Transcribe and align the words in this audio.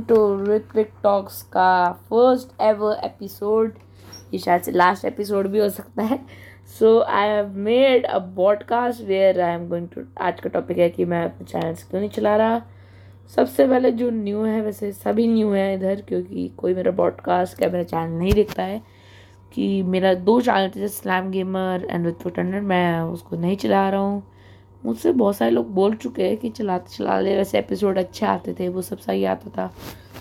To 0.00 0.44
Ritvik 0.44 0.90
talks 1.02 1.42
का 1.42 1.92
first 1.92 2.60
ever 2.62 3.00
episode 3.04 3.72
ये 4.34 4.38
शायद 4.38 4.62
से 4.62 4.72
लास्ट 4.72 5.04
एपिसोड 5.04 5.46
भी 5.46 5.58
हो 5.58 5.68
सकता 5.68 6.02
है. 6.02 6.18
So 6.78 7.00
I 7.00 7.28
have 7.28 7.48
made 7.56 8.06
a 8.06 8.18
podcast 8.18 9.02
where 9.02 9.40
I 9.40 9.54
am 9.54 9.68
going 9.68 9.88
to 9.88 10.02
आज 10.20 10.40
का 10.40 10.50
टॉपिक 10.50 10.78
है 10.78 10.90
कि 10.90 11.04
मैं 11.04 11.24
अपने 11.24 11.46
चैनल 11.46 11.74
क्यों 11.74 12.00
नहीं 12.00 12.10
चला 12.10 12.36
रहा? 12.36 12.62
सबसे 13.36 13.66
पहले 13.68 13.90
जो 13.90 14.10
न्यू 14.10 14.42
है, 14.42 14.60
वैसे 14.60 14.92
सभी 14.92 15.26
न्यू 15.28 15.50
है 15.50 15.74
इधर, 15.74 16.00
क्योंकि 16.00 16.48
कोई 16.56 16.74
मेरा 16.74 16.92
पॉडकास्ट 16.92 17.58
क्या 17.58 17.68
मेरा 17.68 17.84
चैनल 17.84 18.18
नहीं 18.18 18.32
देखता 18.32 18.62
है, 18.62 18.82
कि 19.54 19.82
मेरा 19.82 20.14
दो 20.14 20.40
चैनल 20.40 20.70
थे 20.76 20.88
slam 20.88 21.30
gamer 21.30 21.86
and 21.90 22.06
with 22.06 22.30
Tandon 22.30 22.64
मैं 22.64 23.00
उसको 23.00 23.36
नहीं 23.36 23.56
चला 23.56 23.88
रहा 23.90 24.00
हूँ. 24.00 24.22
मुझसे 24.84 25.12
बहुत 25.12 25.36
सारे 25.36 25.50
लोग 25.50 25.72
बोल 25.74 25.94
चुके 25.96 26.22
हैं 26.22 26.36
कि 26.36 26.50
चलाते 26.50 26.96
चला 26.96 27.18
ले 27.20 27.36
वैसे 27.36 27.58
एपिसोड 27.58 27.98
अच्छे 27.98 28.26
आते 28.26 28.54
थे 28.60 28.68
वो 28.68 28.82
सब 28.82 28.98
सही 28.98 29.24
आता 29.24 29.50
था। 29.50 29.66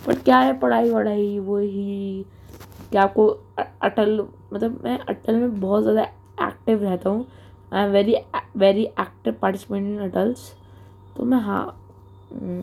बट 0.08 0.24
क्या 0.24 0.38
है 0.40 0.58
पढ़ाई 0.60 0.90
वढ़ाई 0.90 1.40
वो 1.40 1.58
ही 1.58 2.26
क्या 2.92 3.04
आपको 3.04 3.28
अटल 3.58 4.20
मतलब 4.54 4.80
मैं 4.84 4.98
अटल 5.00 5.36
में 5.36 5.60
बहुत 5.60 5.84
ज़्यादा 5.84 6.04
एक्टिव 6.48 6.84
रहता 6.84 7.10
हूँ। 7.10 7.26
I 7.74 7.84
am 7.84 7.92
very 7.92 8.16
very 8.58 8.84
active 8.84 9.36
participant 9.42 9.86
in 9.86 10.00
Atal's 10.02 10.54
तो 11.18 11.24
मैं 11.24 11.38
हाँ 11.40 11.66
हम्म, 12.32 12.62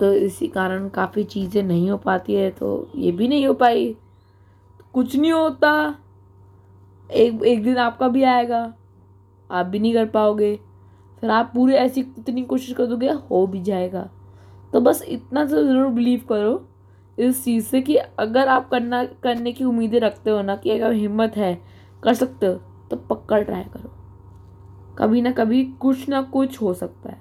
तो 0.00 0.12
इसी 0.14 0.46
कारण 0.48 0.88
काफ़ी 0.90 1.24
चीज़ें 1.24 1.62
नहीं 1.62 1.90
हो 1.90 1.96
पाती 1.98 2.34
है 2.34 2.50
तो 2.50 2.88
ये 2.96 3.12
भी 3.12 3.28
नहीं 3.28 3.46
हो 3.46 3.54
पाई। 3.54 3.94
कुछ 4.94 5.16
नहीं 5.16 5.32
होता। 5.32 5.72
एक 7.10 7.42
एक 7.42 7.62
दिन 7.64 7.76
आपका 7.78 8.08
भी 8.08 8.22
आएगा। 8.24 8.62
आप 9.52 9.66
भी 9.66 9.78
नहीं 9.78 9.94
कर 9.94 10.06
पाओगे। 10.08 10.54
फिर 11.22 11.30
आप 11.30 11.50
पूरी 11.54 11.74
ऐसी 11.74 12.00
इतनी 12.00 12.42
कोशिश 12.44 12.72
कर 12.74 12.86
दोगे 12.86 13.10
हो 13.30 13.46
भी 13.46 13.62
जाएगा। 13.62 14.08
तो 14.72 14.80
बस 14.80 15.02
इतना 15.04 15.44
तो 15.44 15.62
ज़रूर 15.64 15.88
बिलीव 15.88 16.20
करो 16.28 16.60
इस 17.18 17.42
चीज़ 17.44 17.64
से 17.64 17.80
कि 17.80 17.96
अगर 17.96 18.48
आप 18.48 18.68
करना, 18.70 19.04
करने 19.04 19.52
की 19.52 19.64
उम्मीदें 19.64 19.98
रखते 20.00 20.30
हो 20.30 20.42
ना 20.42 20.56
कि 20.56 20.70
अगर 20.70 20.92
हिम्मत 20.92 21.36
है, 21.36 21.58
कर 22.02 22.14
सकते 22.14 22.46
हो 22.46 22.54
तो 22.90 22.96
पक्का 23.08 23.40
ट्राई 23.40 23.64
करो। 23.66 23.90
कभी 24.98 25.20
ना 25.22 25.30
कभी 25.32 25.64
कुछ 25.80 26.08
ना 26.08 26.22
कुछ 26.22 26.60
हो 26.62 26.72
सकता 26.74 27.10
है। 27.10 27.20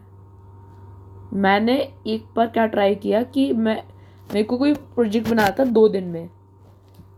मैंने 1.34 1.76
एक 2.08 2.26
बार 2.36 2.48
क्या 2.48 2.66
ट्राई 2.68 2.96
किया 2.96 3.22
कि 3.24 3.52
मैं, 3.54 3.76
मेरे 4.30 4.44
को 4.44 4.58
कोई 4.58 4.74
प्रोजेक्ट 4.74 5.30
बनाया 5.30 5.56
था 5.60 5.64
दो 5.66 5.88
दिन 5.90 6.04
में 6.06 6.30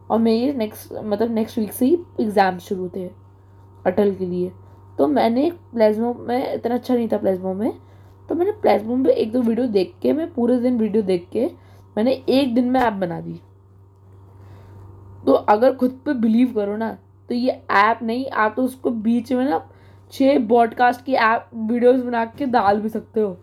और 0.10 0.20
मेरे 0.20 0.54
नेक्स्ट 0.54 0.94
मतलब 0.96 1.32
नेक्स्ट 1.32 1.58
वीक 1.58 1.72
से 1.74 1.86
ही 1.86 1.98
एग्ज़ाम 2.22 2.58
शुरू 2.60 2.90
थे, 2.96 3.08
अटल 3.86 4.14
के 4.16 4.26
लिए। 4.26 4.52
तो 4.98 5.08
मैंने 5.08 5.50
प्लेजमो 5.74 6.14
में, 6.14 6.54
इतना 6.54 6.76
अच्छा 6.76 6.94
नहीं 6.96 7.08
था 7.08 7.18
प्लेजमो 7.18 7.54
में 7.54 7.72
तो 8.30 8.36
मैंने 8.36 8.52
प्लेजमो 8.52 8.96
में 8.96 9.10
एक 9.10 9.32
दो 9.32 9.42
वीडियो 9.42 9.68
देख 9.68 9.94
के, 10.02 10.14
मैं 10.14 10.34
पूरे 10.34 10.58
दिन 10.60 10.78
वीडियो 10.78 11.04
देख 11.04 11.28
के, 11.32 11.46
मैंने 11.98 12.12
एक 12.12 12.54
दिन 12.56 12.70
में 12.72 12.80
ऐप 12.80 12.94
बना 12.94 13.20
दी। 13.22 13.40
तो 15.26 15.34
अगर 15.34 15.74
खुद 15.76 16.00
पे 16.06 16.14
बिलीव 16.14 16.54
करो 16.56 16.78
ना 16.78 16.92
तो 17.30 17.36
ये 17.36 17.52
ऐप 17.72 18.00
नहीं, 18.04 18.26
आप 18.28 18.54
तो 18.56 18.64
उसको 18.64 18.92
बीच 18.92 19.32
में 19.34 19.44
ना 19.46 19.62
छः 20.14 20.40
ब्रॉडकास्ट 20.40 21.06
की 21.06 21.14
ऐप, 21.14 21.50
वीडियोस 21.54 22.02
बना 22.02 22.26
के 22.28 22.46
डाल 22.46 22.82
भी 22.82 22.90
सकते 22.90 23.20
हो। 23.20 23.38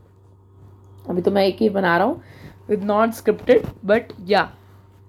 अभी 1.08 1.22
तो 1.22 1.30
मैं 1.30 1.44
एक 1.46 1.56
ही 1.60 1.68
बना 1.70 1.96
रहा 1.96 2.06
हूँ 2.06 2.20
विद 2.68 2.84
नॉट 2.84 3.12
स्क्रिप्टेड 3.12 3.66
बट 3.84 4.12
या 4.28 4.50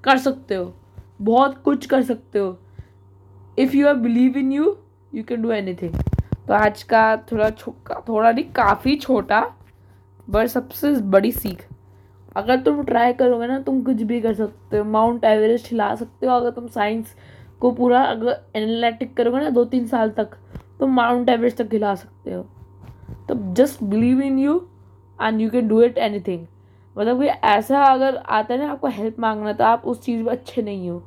कर 0.03 0.17
सकते 0.17 0.55
हो। 0.55 0.73
बहुत 1.21 1.61
कुछ 1.63 1.85
कर 1.85 2.01
सकते 2.03 2.39
हो। 2.39 2.57
If 3.57 3.75
you 3.77 3.87
are 3.87 3.95
believe 3.95 4.37
in 4.37 4.51
you 4.51 4.75
you 5.13 5.23
can 5.23 5.41
do 5.41 5.51
anything 5.73 5.93
तो 6.47 6.53
आज 6.53 6.83
का 6.83 7.17
थोड़ा 7.31 7.49
थोड़ा 7.49 8.31
नहीं, 8.31 8.45
काफ़ी 8.45 8.95
छोटा 8.95 9.41
बट 10.29 10.47
सबसे 10.47 10.91
बड़ी 10.93 11.31
सीख। 11.31 11.67
अगर 12.35 12.59
तुम 12.61 12.83
ट्राई 12.83 13.13
करोगे 13.13 13.47
ना, 13.47 13.59
तुम 13.59 13.81
कुछ 13.83 14.01
भी 14.01 14.19
कर 14.21 14.33
सकते 14.33 14.77
हो। 14.77 14.83
माउंट 14.83 15.23
एवरेस्ट 15.25 15.71
हिला 15.71 15.93
सकते 15.95 16.27
हो 16.27 16.33
अगर 16.33 16.51
तुम 16.51 16.67
साइंस 16.69 17.15
को 17.61 17.71
पूरा 17.71 18.03
अगर 18.03 18.41
एनालिटिक 18.55 19.15
करोगे 19.17 19.39
ना 19.39 19.49
दो 19.49 19.65
तीन 19.65 19.87
साल 19.87 20.09
तक 20.09 20.37
तो 20.79 20.87
माउंट 20.87 21.29
एवरेस्ट 21.29 21.61
तक 21.61 21.73
हिला 21.73 21.93
सकते 21.95 22.33
हो। 22.33 22.41
तो 23.27 23.35
just 23.55 23.83
believe 23.83 24.21
in 24.21 24.39
you 24.39 24.55
and 25.19 25.41
you 25.41 25.49
can 25.49 25.67
do 25.67 25.81
it 25.81 25.97
anything 26.19 26.45
मतलब 26.95 27.21
कि 27.21 27.27
ऐसा 27.27 27.83
अगर 27.83 28.15
आता 28.17 28.53
है 28.53 28.59
ना, 28.59 28.71
आपको 28.71 28.87
हेल्प 28.87 29.19
मांगना 29.19 29.53
तो 29.53 29.63
आप 29.63 29.83
उस 29.85 30.01
चीज़ 30.01 30.23
में 30.23 30.31
अच्छे 30.31 30.61
नहीं 30.61 30.89
हो। 30.89 30.97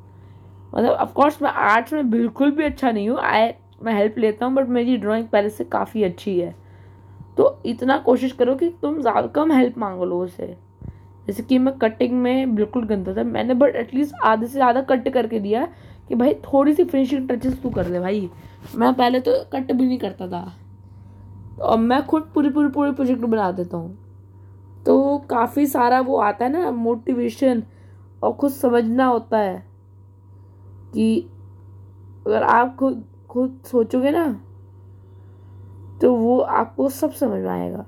मतलब 0.75 0.91
ऑफकोर्स 0.91 1.41
मैं 1.41 1.49
आर्ट्स 1.49 1.93
में 1.93 2.09
बिल्कुल 2.09 2.51
भी 2.51 2.63
अच्छा 2.63 2.91
नहीं 2.91 3.09
हूँ। 3.09 3.19
आई 3.19 3.51
मैं 3.85 3.93
हेल्प 3.93 4.17
लेता 4.17 4.45
हूँ 4.45 4.53
बट 4.53 4.69
मेरी 4.69 4.97
ड्राइंग 4.97 5.27
पहले 5.27 5.49
से 5.49 5.63
काफ़ी 5.63 6.03
अच्छी 6.03 6.39
है। 6.39 6.53
तो 7.37 7.57
इतना 7.65 7.97
कोशिश 7.99 8.31
करो 8.31 8.55
कि 8.55 8.69
तुम 8.81 8.99
ज़्यादा 9.01 9.27
कम 9.35 9.51
हेल्प 9.51 9.77
मांगो 9.77 10.05
लोगों 10.05 10.27
से। 10.27 10.55
जैसे 11.27 11.43
कि 11.43 11.57
मैं 11.57 11.77
कटिंग 11.79 12.13
में 12.13 12.55
बिल्कुल 12.55 12.85
गंदा 12.87 13.13
था। 13.15 13.23
मैंने 13.23 13.53
बट 13.53 13.75
एटलीस्ट 13.75 14.15
आधे 14.23 14.47
से 14.47 14.53
ज़्यादा 14.53 14.81
कट 14.81 15.09
करके 15.13 15.39
दिया 15.39 15.67
कि 16.09 16.15
भाई 16.15 16.33
थोड़ी 16.43 16.73
सी 16.73 16.83
फिनिशिंग 16.83 17.27
टचेस 17.29 17.61
तू 17.61 17.69
कर 17.69 17.85
दे 17.85 17.99
भाई। 17.99 18.29
मैं 18.75 18.93
पहले 18.93 19.19
तो 19.19 19.31
कट 19.53 19.71
भी 19.71 19.85
नहीं 19.85 19.97
करता 19.97 20.27
था। 20.27 20.53
और 21.61 21.77
मैं 21.77 22.05
खुद 22.05 22.29
पूरी 22.33 22.49
पूरी 22.49 22.69
पूरी 22.69 22.91
प्रोजेक्ट 22.91 23.21
बना 23.21 23.51
देता 23.51 23.77
हूँ। 23.77 23.97
तो 24.85 25.17
काफ़ी 25.29 25.65
सारा 25.67 25.99
वो 26.01 26.17
आता 26.19 26.45
है 26.45 26.51
ना 26.51 26.71
मोटिवेशन 26.71 27.63
और 28.23 28.33
खुद 28.33 28.51
समझना 28.51 29.05
होता 29.05 29.37
है 29.37 29.57
कि 30.93 31.27
अगर 32.27 32.43
आप 32.43 32.75
खुद 32.75 33.03
खुद 33.35 33.59
सोचोगे 33.65 34.11
ना 34.11 34.25
तो 36.01 36.13
वो 36.15 36.37
आपको 36.39 36.87
सब 36.89 37.11
समझ 37.13 37.39
में 37.41 37.49
आएगा। 37.49 37.85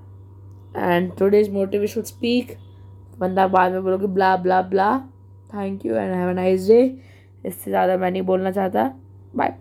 एंड 0.78 1.12
टुडेज 1.18 1.50
मोटिवेशनल 1.53 2.03
स्पीक 2.03 2.52
बंदा 3.19 3.47
बाद 3.47 3.72
में 3.72 3.84
बोलोगे 3.84 4.07
blah 4.07 4.36
blah 4.38 4.62
blah 4.63 4.97
thank 5.53 5.86
you 5.86 5.96
and 5.96 6.13
have 6.13 6.30
a 6.30 6.34
nice 6.34 6.68
day 6.68 6.81
इससे 7.44 7.72
ज़्यादा 7.72 7.97
मैं 7.97 8.12
नहीं 8.12 8.22
बोलना 8.24 8.52
चाहता। 8.52 8.91
बाय 9.36 9.56